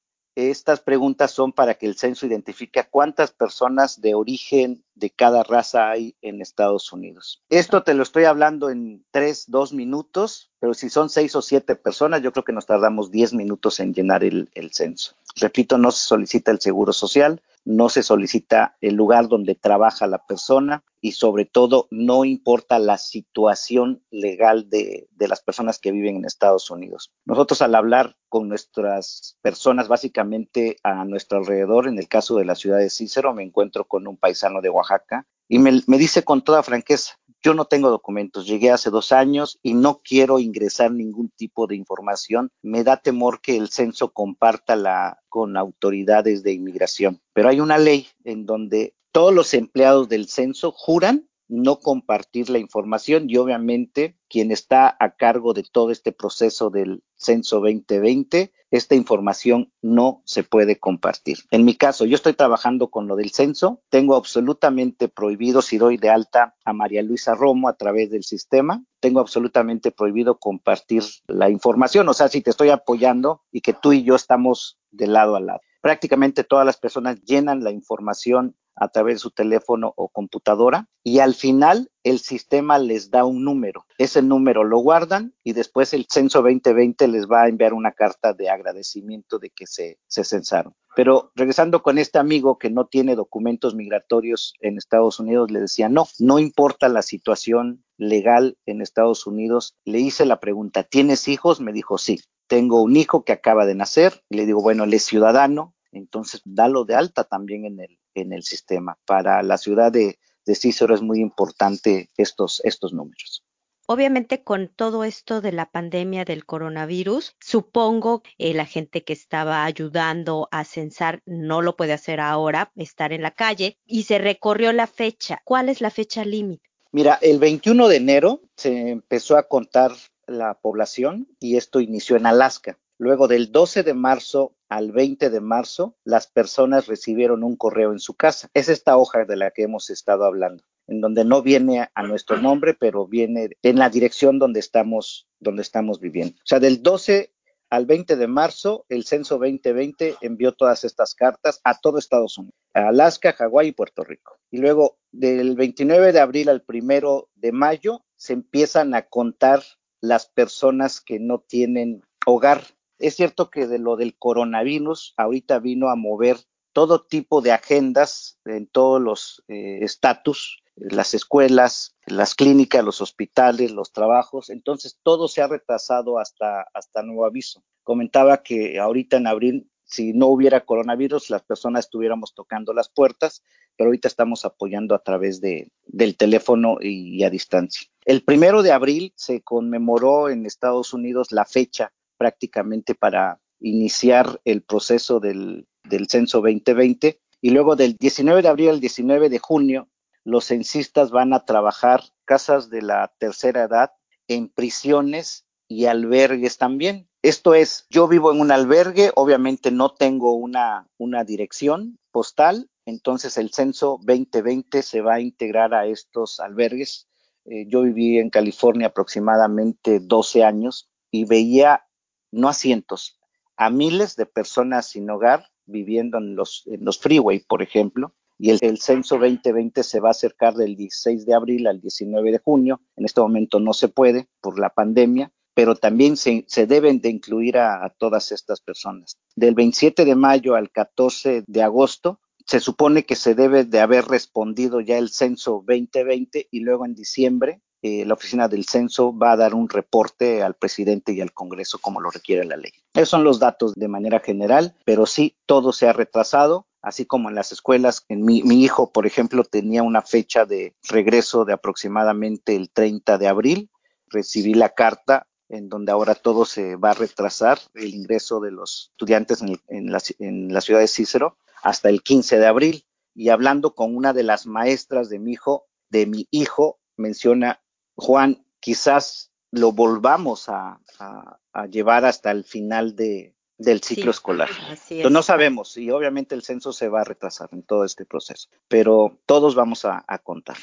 estas 0.48 0.80
preguntas 0.80 1.32
son 1.32 1.52
para 1.52 1.74
que 1.74 1.86
el 1.86 1.96
censo 1.96 2.24
identifique 2.24 2.86
cuántas 2.88 3.32
personas 3.32 4.00
de 4.00 4.14
origen 4.14 4.82
de 4.94 5.10
cada 5.10 5.42
raza 5.42 5.90
hay 5.90 6.14
en 6.22 6.40
Estados 6.40 6.92
Unidos. 6.92 7.42
Esto 7.50 7.82
te 7.82 7.92
lo 7.92 8.02
estoy 8.02 8.24
hablando 8.24 8.70
en 8.70 9.04
tres, 9.10 9.44
dos 9.48 9.72
minutos, 9.72 10.50
pero 10.58 10.72
si 10.72 10.88
son 10.88 11.10
seis 11.10 11.34
o 11.36 11.42
siete 11.42 11.76
personas, 11.76 12.22
yo 12.22 12.32
creo 12.32 12.44
que 12.44 12.52
nos 12.52 12.66
tardamos 12.66 13.10
diez 13.10 13.34
minutos 13.34 13.80
en 13.80 13.92
llenar 13.92 14.24
el, 14.24 14.48
el 14.54 14.72
censo. 14.72 15.14
Repito, 15.36 15.76
no 15.76 15.90
se 15.90 16.06
solicita 16.06 16.50
el 16.50 16.60
seguro 16.60 16.92
social, 16.92 17.42
no 17.64 17.88
se 17.88 18.02
solicita 18.02 18.76
el 18.80 18.94
lugar 18.94 19.28
donde 19.28 19.54
trabaja 19.54 20.06
la 20.06 20.24
persona 20.26 20.82
y 21.00 21.12
sobre 21.12 21.44
todo 21.44 21.88
no 21.90 22.24
importa 22.24 22.78
la 22.78 22.98
situación 22.98 24.02
legal 24.10 24.68
de, 24.68 25.08
de, 25.12 25.28
las 25.28 25.40
personas 25.40 25.78
que 25.78 25.92
viven 25.92 26.16
en 26.16 26.24
Estados 26.24 26.70
Unidos. 26.70 27.12
Nosotros 27.24 27.62
al 27.62 27.74
hablar 27.74 28.16
con 28.28 28.48
nuestras 28.48 29.36
personas 29.42 29.88
básicamente 29.88 30.76
a 30.82 31.04
nuestro 31.04 31.38
alrededor, 31.38 31.88
en 31.88 31.98
el 31.98 32.08
caso 32.08 32.36
de 32.36 32.44
la 32.44 32.54
ciudad 32.54 32.78
de 32.78 32.90
Cícero, 32.90 33.34
me 33.34 33.42
encuentro 33.42 33.84
con 33.84 34.06
un 34.06 34.16
paisano 34.16 34.60
de 34.60 34.70
Oaxaca 34.70 35.26
y 35.48 35.58
me, 35.58 35.80
me 35.86 35.98
dice 35.98 36.22
con 36.22 36.42
toda 36.42 36.62
franqueza, 36.62 37.18
yo 37.42 37.54
no 37.54 37.64
tengo 37.64 37.90
documentos, 37.90 38.46
llegué 38.46 38.70
hace 38.70 38.90
dos 38.90 39.12
años 39.12 39.58
y 39.62 39.74
no 39.74 40.00
quiero 40.04 40.38
ingresar 40.38 40.92
ningún 40.92 41.30
tipo 41.30 41.66
de 41.66 41.76
información. 41.76 42.50
Me 42.62 42.84
da 42.84 42.98
temor 42.98 43.40
que 43.40 43.56
el 43.56 43.68
censo 43.68 44.12
comparta 44.12 44.76
la 44.76 45.20
con 45.28 45.56
autoridades 45.56 46.42
de 46.42 46.52
inmigración. 46.52 47.20
Pero 47.32 47.48
hay 47.48 47.60
una 47.60 47.78
ley 47.78 48.08
en 48.24 48.44
donde 48.44 48.94
todos 49.12 49.34
los 49.34 49.54
empleados 49.54 50.08
del 50.08 50.28
censo 50.28 50.72
juran 50.72 51.28
no 51.50 51.80
compartir 51.80 52.48
la 52.48 52.58
información 52.58 53.28
y 53.28 53.36
obviamente 53.36 54.16
quien 54.28 54.52
está 54.52 54.96
a 54.98 55.16
cargo 55.16 55.52
de 55.52 55.64
todo 55.64 55.90
este 55.90 56.12
proceso 56.12 56.70
del 56.70 57.02
censo 57.16 57.56
2020, 57.56 58.52
esta 58.70 58.94
información 58.94 59.72
no 59.82 60.22
se 60.24 60.44
puede 60.44 60.78
compartir. 60.78 61.38
En 61.50 61.64
mi 61.64 61.74
caso, 61.74 62.06
yo 62.06 62.14
estoy 62.14 62.34
trabajando 62.34 62.88
con 62.88 63.08
lo 63.08 63.16
del 63.16 63.30
censo, 63.30 63.82
tengo 63.90 64.14
absolutamente 64.14 65.08
prohibido 65.08 65.60
si 65.60 65.76
doy 65.76 65.96
de 65.96 66.08
alta 66.08 66.54
a 66.64 66.72
María 66.72 67.02
Luisa 67.02 67.34
Romo 67.34 67.68
a 67.68 67.76
través 67.76 68.10
del 68.10 68.22
sistema, 68.22 68.84
tengo 69.00 69.18
absolutamente 69.18 69.90
prohibido 69.90 70.38
compartir 70.38 71.02
la 71.26 71.50
información, 71.50 72.08
o 72.08 72.14
sea, 72.14 72.28
si 72.28 72.40
te 72.40 72.50
estoy 72.50 72.70
apoyando 72.70 73.42
y 73.50 73.60
que 73.60 73.72
tú 73.72 73.92
y 73.92 74.04
yo 74.04 74.14
estamos 74.14 74.78
de 74.92 75.08
lado 75.08 75.34
a 75.34 75.40
lado. 75.40 75.60
Prácticamente 75.80 76.44
todas 76.44 76.66
las 76.66 76.76
personas 76.76 77.20
llenan 77.22 77.64
la 77.64 77.70
información 77.70 78.54
a 78.80 78.88
través 78.88 79.16
de 79.16 79.18
su 79.20 79.30
teléfono 79.30 79.92
o 79.96 80.08
computadora 80.08 80.88
y 81.04 81.20
al 81.20 81.34
final 81.34 81.90
el 82.02 82.18
sistema 82.18 82.78
les 82.78 83.10
da 83.10 83.24
un 83.24 83.44
número. 83.44 83.84
Ese 83.98 84.22
número 84.22 84.64
lo 84.64 84.78
guardan 84.78 85.34
y 85.44 85.52
después 85.52 85.92
el 85.92 86.06
censo 86.10 86.40
2020 86.42 87.06
les 87.08 87.26
va 87.26 87.42
a 87.42 87.48
enviar 87.48 87.74
una 87.74 87.92
carta 87.92 88.32
de 88.32 88.48
agradecimiento 88.48 89.38
de 89.38 89.50
que 89.50 89.66
se, 89.66 89.98
se 90.08 90.24
censaron. 90.24 90.74
Pero 90.96 91.30
regresando 91.36 91.82
con 91.82 91.98
este 91.98 92.18
amigo 92.18 92.58
que 92.58 92.70
no 92.70 92.86
tiene 92.86 93.14
documentos 93.14 93.74
migratorios 93.74 94.54
en 94.60 94.78
Estados 94.78 95.20
Unidos, 95.20 95.50
le 95.50 95.60
decía, 95.60 95.88
no, 95.88 96.08
no 96.18 96.38
importa 96.38 96.88
la 96.88 97.02
situación 97.02 97.84
legal 97.96 98.56
en 98.66 98.80
Estados 98.80 99.26
Unidos. 99.26 99.76
Le 99.84 100.00
hice 100.00 100.24
la 100.24 100.40
pregunta, 100.40 100.82
¿tienes 100.82 101.28
hijos? 101.28 101.60
Me 101.60 101.72
dijo, 101.72 101.98
sí. 101.98 102.20
Tengo 102.48 102.82
un 102.82 102.96
hijo 102.96 103.24
que 103.24 103.32
acaba 103.32 103.66
de 103.66 103.76
nacer. 103.76 104.24
Le 104.30 104.46
digo, 104.46 104.62
bueno, 104.62 104.82
él 104.82 104.94
es 104.94 105.04
ciudadano, 105.04 105.76
entonces 105.92 106.40
dalo 106.44 106.84
de 106.84 106.96
alta 106.96 107.22
también 107.24 107.64
en 107.64 107.78
el, 107.78 107.99
en 108.14 108.32
el 108.32 108.42
sistema. 108.42 108.98
Para 109.06 109.42
la 109.42 109.58
ciudad 109.58 109.92
de, 109.92 110.18
de 110.46 110.54
Cícero 110.54 110.94
es 110.94 111.02
muy 111.02 111.20
importante 111.20 112.10
estos, 112.16 112.60
estos 112.64 112.92
números. 112.92 113.44
Obviamente 113.92 114.44
con 114.44 114.68
todo 114.68 115.02
esto 115.02 115.40
de 115.40 115.50
la 115.50 115.68
pandemia 115.68 116.24
del 116.24 116.46
coronavirus, 116.46 117.34
supongo 117.40 118.22
que 118.22 118.54
la 118.54 118.64
gente 118.64 119.02
que 119.02 119.12
estaba 119.12 119.64
ayudando 119.64 120.48
a 120.52 120.62
censar 120.64 121.22
no 121.26 121.60
lo 121.60 121.74
puede 121.74 121.92
hacer 121.92 122.20
ahora, 122.20 122.70
estar 122.76 123.12
en 123.12 123.22
la 123.22 123.32
calle, 123.32 123.78
y 123.84 124.04
se 124.04 124.18
recorrió 124.18 124.72
la 124.72 124.86
fecha. 124.86 125.40
¿Cuál 125.44 125.68
es 125.68 125.80
la 125.80 125.90
fecha 125.90 126.24
límite? 126.24 126.70
Mira, 126.92 127.18
el 127.20 127.40
21 127.40 127.88
de 127.88 127.96
enero 127.96 128.42
se 128.56 128.90
empezó 128.90 129.36
a 129.36 129.48
contar 129.48 129.90
la 130.28 130.54
población 130.54 131.26
y 131.40 131.56
esto 131.56 131.80
inició 131.80 132.14
en 132.16 132.26
Alaska. 132.26 132.78
Luego 132.96 133.26
del 133.26 133.50
12 133.50 133.82
de 133.82 133.94
marzo 133.94 134.54
al 134.70 134.92
20 134.92 135.30
de 135.30 135.40
marzo, 135.40 135.96
las 136.04 136.28
personas 136.28 136.86
recibieron 136.86 137.42
un 137.42 137.56
correo 137.56 137.92
en 137.92 137.98
su 137.98 138.14
casa. 138.14 138.48
Es 138.54 138.68
esta 138.68 138.96
hoja 138.96 139.24
de 139.24 139.36
la 139.36 139.50
que 139.50 139.64
hemos 139.64 139.90
estado 139.90 140.24
hablando, 140.24 140.62
en 140.86 141.00
donde 141.00 141.24
no 141.24 141.42
viene 141.42 141.90
a 141.92 142.02
nuestro 142.04 142.40
nombre, 142.40 142.74
pero 142.74 143.06
viene 143.06 143.50
en 143.62 143.78
la 143.78 143.90
dirección 143.90 144.38
donde 144.38 144.60
estamos, 144.60 145.28
donde 145.40 145.62
estamos 145.62 146.00
viviendo. 146.00 146.36
O 146.38 146.46
sea, 146.46 146.60
del 146.60 146.82
12 146.82 147.32
al 147.68 147.86
20 147.86 148.16
de 148.16 148.26
marzo, 148.28 148.86
el 148.88 149.04
censo 149.04 149.38
2020 149.38 150.16
envió 150.20 150.52
todas 150.52 150.84
estas 150.84 151.14
cartas 151.14 151.60
a 151.64 151.78
todo 151.78 151.98
Estados 151.98 152.38
Unidos, 152.38 152.54
a 152.72 152.88
Alaska, 152.88 153.32
Hawái 153.32 153.68
y 153.68 153.72
Puerto 153.72 154.04
Rico. 154.04 154.38
Y 154.52 154.58
luego, 154.58 154.98
del 155.10 155.56
29 155.56 156.12
de 156.12 156.20
abril 156.20 156.48
al 156.48 156.64
1 156.66 157.28
de 157.34 157.52
mayo, 157.52 158.04
se 158.16 158.34
empiezan 158.34 158.94
a 158.94 159.02
contar 159.02 159.62
las 160.00 160.26
personas 160.26 161.00
que 161.00 161.18
no 161.18 161.40
tienen 161.40 162.02
hogar 162.24 162.62
es 163.00 163.16
cierto 163.16 163.50
que 163.50 163.66
de 163.66 163.78
lo 163.78 163.96
del 163.96 164.16
coronavirus 164.16 165.14
ahorita 165.16 165.58
vino 165.58 165.88
a 165.88 165.96
mover 165.96 166.36
todo 166.72 167.02
tipo 167.02 167.40
de 167.40 167.52
agendas 167.52 168.38
en 168.44 168.66
todos 168.66 169.00
los 169.00 169.42
eh, 169.48 169.78
estatus, 169.82 170.62
las 170.76 171.14
escuelas, 171.14 171.96
las 172.06 172.34
clínicas, 172.34 172.84
los 172.84 173.00
hospitales, 173.00 173.72
los 173.72 173.92
trabajos. 173.92 174.50
Entonces 174.50 174.98
todo 175.02 175.28
se 175.28 175.42
ha 175.42 175.48
retrasado 175.48 176.18
hasta, 176.18 176.66
hasta 176.74 177.02
nuevo 177.02 177.24
aviso. 177.24 177.64
Comentaba 177.82 178.42
que 178.42 178.78
ahorita 178.78 179.16
en 179.16 179.26
abril, 179.26 179.70
si 179.84 180.12
no 180.12 180.26
hubiera 180.26 180.64
coronavirus, 180.64 181.30
las 181.30 181.42
personas 181.42 181.86
estuviéramos 181.86 182.34
tocando 182.34 182.72
las 182.72 182.88
puertas, 182.88 183.42
pero 183.76 183.88
ahorita 183.88 184.08
estamos 184.08 184.44
apoyando 184.44 184.94
a 184.94 185.02
través 185.02 185.40
de, 185.40 185.72
del 185.86 186.16
teléfono 186.16 186.76
y, 186.80 187.16
y 187.16 187.24
a 187.24 187.30
distancia. 187.30 187.88
El 188.04 188.22
primero 188.22 188.62
de 188.62 188.72
abril 188.72 189.12
se 189.16 189.40
conmemoró 189.40 190.28
en 190.28 190.46
Estados 190.46 190.92
Unidos 190.92 191.32
la 191.32 191.46
fecha 191.46 191.92
prácticamente 192.20 192.94
para 192.94 193.40
iniciar 193.60 194.42
el 194.44 194.60
proceso 194.60 195.20
del, 195.20 195.66
del 195.84 196.06
censo 196.06 196.42
2020 196.42 197.18
y 197.40 197.48
luego 197.48 197.76
del 197.76 197.96
19 197.96 198.42
de 198.42 198.48
abril 198.48 198.68
al 198.68 198.80
19 198.80 199.30
de 199.30 199.38
junio 199.38 199.88
los 200.22 200.44
censistas 200.44 201.10
van 201.10 201.32
a 201.32 201.46
trabajar 201.46 202.02
casas 202.26 202.68
de 202.68 202.82
la 202.82 203.10
tercera 203.18 203.62
edad 203.62 203.92
en 204.28 204.50
prisiones 204.50 205.46
y 205.66 205.86
albergues 205.86 206.58
también. 206.58 207.08
Esto 207.22 207.54
es, 207.54 207.86
yo 207.88 208.06
vivo 208.06 208.32
en 208.32 208.40
un 208.40 208.50
albergue, 208.50 209.12
obviamente 209.14 209.70
no 209.70 209.94
tengo 209.94 210.34
una, 210.34 210.88
una 210.98 211.24
dirección 211.24 211.98
postal, 212.12 212.68
entonces 212.84 213.38
el 213.38 213.50
censo 213.50 213.98
2020 214.02 214.82
se 214.82 215.00
va 215.00 215.14
a 215.14 215.20
integrar 215.20 215.72
a 215.72 215.86
estos 215.86 216.38
albergues. 216.38 217.08
Eh, 217.46 217.64
yo 217.66 217.80
viví 217.80 218.18
en 218.18 218.28
California 218.28 218.88
aproximadamente 218.88 220.00
12 220.00 220.44
años 220.44 220.90
y 221.10 221.24
veía 221.24 221.86
no 222.32 222.48
a 222.48 222.52
cientos, 222.52 223.18
a 223.56 223.70
miles 223.70 224.16
de 224.16 224.26
personas 224.26 224.88
sin 224.88 225.08
hogar 225.10 225.46
viviendo 225.66 226.18
en 226.18 226.34
los, 226.34 226.64
en 226.66 226.84
los 226.84 226.98
freeway, 226.98 227.40
por 227.40 227.62
ejemplo, 227.62 228.14
y 228.38 228.50
el, 228.50 228.58
el, 228.62 228.78
censo 228.78 229.18
2020 229.18 229.82
se 229.82 230.00
va 230.00 230.08
a 230.08 230.12
acercar 230.12 230.54
del 230.54 230.74
16 230.74 231.26
de 231.26 231.34
abril 231.34 231.66
al 231.66 231.80
19 231.80 232.32
de 232.32 232.38
junio. 232.38 232.80
En 232.96 233.04
este 233.04 233.20
momento 233.20 233.60
no 233.60 233.74
se 233.74 233.88
puede 233.88 234.28
por 234.40 234.58
la 234.58 234.70
pandemia, 234.70 235.30
pero 235.52 235.74
también 235.74 236.16
se, 236.16 236.44
deben 236.66 237.02
de 237.02 237.10
incluir 237.10 237.58
a, 237.58 237.84
a, 237.84 237.90
todas 237.90 238.32
estas 238.32 238.62
personas. 238.62 239.18
Del 239.36 239.54
27 239.54 240.06
de 240.06 240.14
mayo 240.14 240.54
al 240.54 240.70
14 240.70 241.44
de 241.46 241.62
agosto, 241.62 242.20
se 242.46 242.60
supone 242.60 243.04
que 243.04 243.14
se 243.14 243.34
debe 243.34 243.64
de 243.64 243.80
haber 243.80 244.06
respondido 244.06 244.80
ya 244.80 244.96
el 244.96 245.10
censo 245.10 245.62
2020 245.66 246.48
y 246.50 246.60
luego 246.60 246.86
en 246.86 246.94
diciembre 246.94 247.60
eh, 247.82 248.04
la 248.04 248.14
oficina 248.14 248.48
del 248.48 248.66
censo 248.66 249.16
va 249.16 249.32
a 249.32 249.36
dar 249.36 249.54
un 249.54 249.68
reporte 249.68 250.42
al 250.42 250.54
presidente 250.54 251.12
y 251.12 251.20
al 251.20 251.32
Congreso 251.32 251.78
como 251.78 252.00
lo 252.00 252.10
requiere 252.10 252.44
la 252.44 252.56
ley. 252.56 252.72
Esos 252.94 253.08
son 253.10 253.24
los 253.24 253.38
datos 253.38 253.74
de 253.74 253.88
manera 253.88 254.20
general, 254.20 254.76
pero 254.84 255.06
sí, 255.06 255.36
todo 255.46 255.72
se 255.72 255.88
ha 255.88 255.92
retrasado 255.92 256.66
así 256.82 257.04
como 257.06 257.28
en 257.28 257.34
las 257.34 257.52
escuelas. 257.52 258.04
En 258.08 258.24
mi, 258.24 258.42
mi, 258.42 258.62
hijo, 258.62 258.90
por 258.90 259.06
ejemplo, 259.06 259.44
tenía 259.44 259.82
una 259.82 260.02
fecha 260.02 260.44
de 260.44 260.74
regreso 260.88 261.44
de 261.44 261.52
aproximadamente 261.52 262.56
el 262.56 262.70
30 262.70 263.18
de 263.18 263.28
abril. 263.28 263.70
Recibí 264.06 264.54
la 264.54 264.70
carta 264.70 265.26
en 265.48 265.68
donde 265.68 265.92
ahora 265.92 266.14
todo 266.14 266.44
se 266.44 266.76
va 266.76 266.92
a 266.92 266.94
retrasar, 266.94 267.58
el 267.74 267.92
ingreso 267.92 268.40
de 268.40 268.52
los 268.52 268.90
estudiantes 268.92 269.42
en, 269.42 269.60
en, 269.68 269.90
la, 269.90 270.00
en 270.20 270.54
la 270.54 270.60
ciudad 270.60 270.80
de 270.80 270.86
Cícero 270.86 271.38
hasta 271.62 271.88
el 271.88 272.02
15 272.02 272.38
de 272.38 272.46
abril. 272.46 272.84
Y 273.14 273.30
hablando 273.30 273.74
con 273.74 273.96
una 273.96 274.12
de 274.12 274.22
las 274.22 274.46
maestras 274.46 275.08
de 275.08 275.18
mi 275.18 275.32
hijo, 275.32 275.66
de 275.90 276.06
mi 276.06 276.28
hijo, 276.30 276.78
menciona 276.96 277.60
Juan, 278.00 278.44
quizás 278.60 279.30
lo 279.50 279.72
volvamos 279.72 280.48
a, 280.48 280.80
a, 280.98 281.38
a 281.52 281.66
llevar 281.66 282.04
hasta 282.04 282.30
el 282.30 282.44
final 282.44 282.96
de, 282.96 283.34
del 283.58 283.82
ciclo 283.82 284.04
sí, 284.04 284.10
escolar. 284.10 284.48
Entonces, 284.88 285.10
no 285.10 285.22
sabemos 285.22 285.76
y 285.76 285.90
obviamente 285.90 286.34
el 286.34 286.42
censo 286.42 286.72
se 286.72 286.88
va 286.88 287.02
a 287.02 287.04
retrasar 287.04 287.50
en 287.52 287.62
todo 287.62 287.84
este 287.84 288.04
proceso, 288.04 288.48
pero 288.68 289.18
todos 289.26 289.54
vamos 289.54 289.84
a, 289.84 290.04
a 290.06 290.18
contar. 290.18 290.56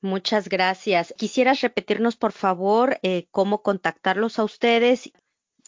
Muchas 0.00 0.48
gracias. 0.48 1.14
¿Quisieras 1.18 1.60
repetirnos, 1.60 2.16
por 2.16 2.32
favor, 2.32 2.98
eh, 3.02 3.26
cómo 3.30 3.62
contactarlos 3.62 4.38
a 4.38 4.44
ustedes? 4.44 5.12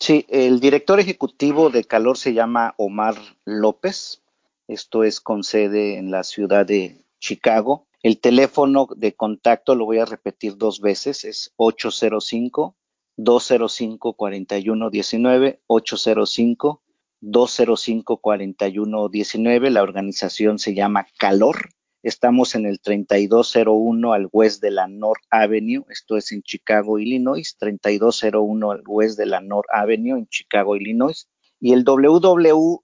Sí, 0.00 0.24
el 0.30 0.58
director 0.58 0.98
ejecutivo 0.98 1.68
de 1.68 1.84
Calor 1.84 2.16
se 2.16 2.32
llama 2.32 2.74
Omar 2.78 3.14
López. 3.44 4.22
Esto 4.68 5.04
es 5.04 5.20
con 5.20 5.44
sede 5.44 5.98
en 5.98 6.10
la 6.10 6.24
ciudad 6.24 6.64
de 6.64 7.04
Chicago. 7.20 7.86
El 8.02 8.20
teléfono 8.20 8.88
de 8.96 9.14
contacto, 9.14 9.74
lo 9.74 9.84
voy 9.84 9.98
a 9.98 10.04
repetir 10.04 10.56
dos 10.56 10.80
veces, 10.80 11.24
es 11.24 11.52
805 11.56 12.76
205 13.16 14.14
4119 14.14 15.62
805 15.66 16.82
205 17.20 18.16
4119. 18.18 19.70
La 19.70 19.82
organización 19.82 20.58
se 20.58 20.74
llama 20.74 21.06
Calor 21.18 21.68
Estamos 22.02 22.56
en 22.56 22.66
el 22.66 22.80
3201 22.80 24.12
al 24.12 24.28
west 24.32 24.60
de 24.60 24.72
la 24.72 24.88
North 24.88 25.22
Avenue, 25.30 25.84
esto 25.88 26.16
es 26.16 26.32
en 26.32 26.42
Chicago, 26.42 26.98
Illinois, 26.98 27.56
3201 27.56 28.72
al 28.72 28.82
west 28.84 29.16
de 29.16 29.26
la 29.26 29.40
North 29.40 29.68
Avenue 29.72 30.18
en 30.18 30.26
Chicago, 30.26 30.74
Illinois. 30.74 31.28
Y 31.60 31.72
el 31.74 31.84
www.calor.gov, 31.84 32.82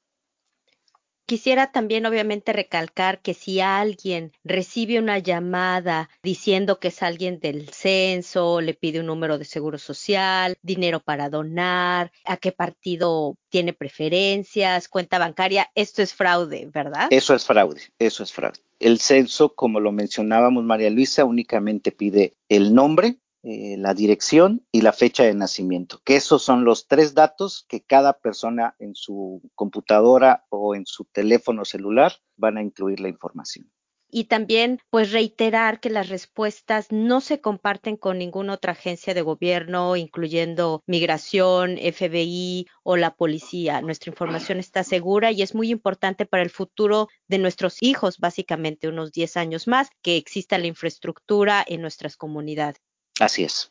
Quisiera 1.30 1.70
también 1.70 2.06
obviamente 2.06 2.52
recalcar 2.52 3.22
que 3.22 3.34
si 3.34 3.60
alguien 3.60 4.32
recibe 4.42 4.99
una 4.99 5.20
llamada 5.20 6.10
diciendo 6.25 6.80
que 6.80 6.88
es 6.88 7.04
alguien 7.04 7.38
del 7.38 7.68
censo, 7.68 8.60
le 8.60 8.75
pide 8.75 8.99
un 8.99 9.06
número 9.06 9.38
de 9.38 9.44
seguro 9.44 9.78
social, 9.78 10.56
dinero 10.60 10.99
para 10.99 11.30
donar, 11.30 12.10
a 12.25 12.37
qué 12.37 12.50
partido 12.50 13.37
tiene 13.49 13.72
preferencias, 13.72 14.88
cuenta 14.88 15.20
bancaria, 15.20 15.70
esto 15.76 16.02
es 16.02 16.14
fraude, 16.14 16.68
¿verdad? 16.75 17.06
Eso 17.10 17.32
es 17.37 17.44
fraude, 17.44 17.80
eso 18.00 18.25
es 18.25 18.32
fraude. 18.32 18.58
El 18.80 18.99
censo, 18.99 19.54
como 19.54 19.78
lo 19.78 19.92
mencionábamos 19.92 20.64
María 20.64 20.90
Luisa, 20.90 21.25
únicamente 21.25 21.92
pide 21.92 22.34
el 22.49 22.75
nombre, 22.75 23.18
eh, 23.42 23.76
la 23.78 23.94
dirección 23.94 24.66
y 24.70 24.82
la 24.82 24.92
fecha 24.92 25.25
de 25.25 25.35
nacimiento, 25.35 26.02
que 26.04 26.16
esos 26.16 26.42
son 26.42 26.64
los 26.64 26.88
tres 26.88 27.14
datos 27.14 27.64
que 27.68 27.80
cada 27.80 28.12
persona 28.18 28.76
en 28.78 28.94
su 28.94 29.40
computadora 29.54 30.44
o 30.50 30.75
en 30.75 30.85
su 30.85 31.06
teléfono 31.06 31.64
celular 31.64 32.12
van 32.37 32.59
a 32.59 32.62
incluir 32.62 33.00
la 33.00 33.09
información. 33.09 33.70
Y 34.12 34.25
también, 34.25 34.80
pues, 34.90 35.12
reiterar 35.12 35.80
que 35.80 35.88
las 35.88 36.09
respuestas 36.09 36.90
no 36.90 37.20
se 37.23 37.40
comparten 37.40 37.97
con 37.97 38.18
ninguna 38.18 38.54
otra 38.54 38.73
agencia 38.73 39.14
de 39.14 39.23
gobierno, 39.23 39.97
incluyendo 39.97 40.82
migración, 40.87 41.78
FBI 41.78 42.66
o 42.82 42.97
la 42.97 43.14
policía. 43.14 43.80
Nuestra 43.80 44.11
información 44.11 44.59
está 44.59 44.85
segura 44.85 45.30
y 45.30 45.42
es 45.42 45.54
muy 45.54 45.70
importante 45.70 46.26
para 46.26 46.42
el 46.42 46.50
futuro 46.50 47.09
de 47.28 47.38
nuestros 47.38 47.82
hijos, 47.82 48.18
básicamente 48.18 48.88
unos 48.88 49.12
10 49.12 49.37
años 49.37 49.68
más, 49.68 49.88
que 50.02 50.16
exista 50.16 50.59
la 50.59 50.66
infraestructura 50.66 51.64
en 51.66 51.80
nuestras 51.80 52.16
comunidades. 52.16 52.89
Así 53.19 53.45
es. 53.45 53.71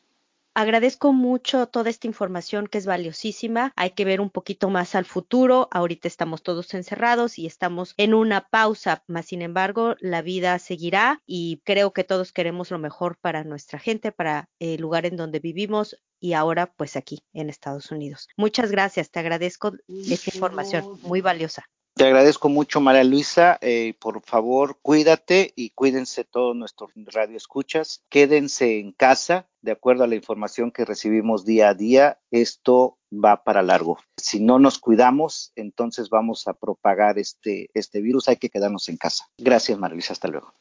Agradezco 0.54 1.12
mucho 1.12 1.68
toda 1.68 1.90
esta 1.90 2.08
información 2.08 2.66
que 2.66 2.78
es 2.78 2.86
valiosísima. 2.86 3.72
Hay 3.76 3.92
que 3.92 4.04
ver 4.04 4.20
un 4.20 4.30
poquito 4.30 4.68
más 4.68 4.96
al 4.96 5.04
futuro. 5.04 5.68
Ahorita 5.70 6.08
estamos 6.08 6.42
todos 6.42 6.74
encerrados 6.74 7.38
y 7.38 7.46
estamos 7.46 7.94
en 7.96 8.14
una 8.14 8.48
pausa, 8.48 9.04
mas 9.06 9.26
sin 9.26 9.42
embargo 9.42 9.94
la 10.00 10.22
vida 10.22 10.58
seguirá 10.58 11.22
y 11.24 11.62
creo 11.64 11.92
que 11.92 12.02
todos 12.02 12.32
queremos 12.32 12.72
lo 12.72 12.78
mejor 12.78 13.16
para 13.20 13.44
nuestra 13.44 13.78
gente, 13.78 14.10
para 14.10 14.50
el 14.58 14.80
lugar 14.80 15.06
en 15.06 15.16
donde 15.16 15.38
vivimos 15.38 15.96
y 16.18 16.32
ahora 16.32 16.72
pues 16.72 16.96
aquí 16.96 17.22
en 17.32 17.48
Estados 17.48 17.92
Unidos. 17.92 18.28
Muchas 18.36 18.72
gracias, 18.72 19.10
te 19.10 19.20
agradezco 19.20 19.72
esta 19.88 20.30
información 20.34 20.98
muy 21.02 21.20
valiosa. 21.20 21.64
Te 21.94 22.06
agradezco 22.06 22.48
mucho, 22.48 22.80
María 22.80 23.04
Luisa. 23.04 23.58
Eh, 23.60 23.94
por 24.00 24.22
favor, 24.22 24.78
cuídate 24.80 25.52
y 25.54 25.70
cuídense 25.70 26.24
todos 26.24 26.56
nuestros 26.56 26.90
radioescuchas. 26.94 28.04
Quédense 28.08 28.78
en 28.78 28.92
casa, 28.92 29.48
de 29.60 29.72
acuerdo 29.72 30.04
a 30.04 30.06
la 30.06 30.14
información 30.14 30.70
que 30.70 30.84
recibimos 30.84 31.44
día 31.44 31.68
a 31.68 31.74
día. 31.74 32.18
Esto 32.30 32.98
va 33.12 33.42
para 33.42 33.62
largo. 33.62 33.98
Si 34.16 34.40
no 34.40 34.58
nos 34.58 34.78
cuidamos, 34.78 35.52
entonces 35.56 36.08
vamos 36.08 36.46
a 36.48 36.54
propagar 36.54 37.18
este, 37.18 37.68
este 37.74 38.00
virus. 38.00 38.28
Hay 38.28 38.36
que 38.36 38.50
quedarnos 38.50 38.88
en 38.88 38.96
casa. 38.96 39.26
Gracias, 39.36 39.78
María 39.78 39.94
Luisa. 39.94 40.12
Hasta 40.12 40.28
luego. 40.28 40.54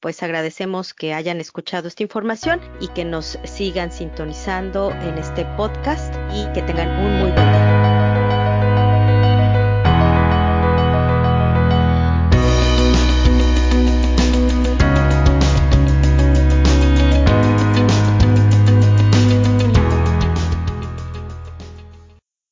Pues 0.00 0.22
agradecemos 0.22 0.94
que 0.94 1.14
hayan 1.14 1.40
escuchado 1.40 1.88
esta 1.88 2.02
información 2.02 2.60
y 2.80 2.88
que 2.88 3.04
nos 3.04 3.38
sigan 3.44 3.90
sintonizando 3.90 4.92
en 4.92 5.18
este 5.18 5.44
podcast 5.56 6.14
y 6.34 6.50
que 6.52 6.62
tengan 6.62 6.90
un 6.90 7.18
muy 7.20 7.30
buen 7.32 7.85